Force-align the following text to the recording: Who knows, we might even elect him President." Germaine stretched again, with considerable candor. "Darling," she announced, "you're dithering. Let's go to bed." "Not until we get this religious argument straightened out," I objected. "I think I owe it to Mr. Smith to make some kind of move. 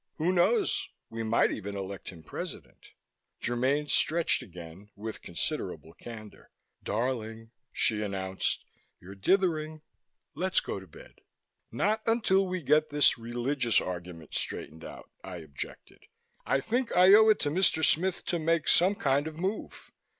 Who 0.17 0.31
knows, 0.33 0.89
we 1.11 1.21
might 1.21 1.51
even 1.51 1.77
elect 1.77 2.09
him 2.09 2.23
President." 2.23 2.87
Germaine 3.39 3.85
stretched 3.85 4.41
again, 4.41 4.89
with 4.95 5.21
considerable 5.21 5.93
candor. 5.93 6.49
"Darling," 6.81 7.51
she 7.71 8.01
announced, 8.01 8.65
"you're 8.99 9.13
dithering. 9.13 9.83
Let's 10.33 10.59
go 10.59 10.79
to 10.79 10.87
bed." 10.87 11.21
"Not 11.71 12.01
until 12.07 12.47
we 12.47 12.63
get 12.63 12.89
this 12.89 13.19
religious 13.19 13.79
argument 13.79 14.33
straightened 14.33 14.83
out," 14.83 15.11
I 15.23 15.35
objected. 15.35 15.99
"I 16.47 16.61
think 16.61 16.91
I 16.97 17.13
owe 17.13 17.29
it 17.29 17.37
to 17.41 17.51
Mr. 17.51 17.85
Smith 17.85 18.25
to 18.25 18.39
make 18.39 18.67
some 18.67 18.95
kind 18.95 19.27
of 19.27 19.37
move. 19.37 19.91